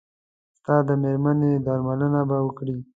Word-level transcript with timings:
ستا 0.57 0.75
د 0.87 0.89
مېرمنې 1.01 1.51
درملنه 1.65 2.21
به 2.29 2.37
وکړي. 2.45 2.77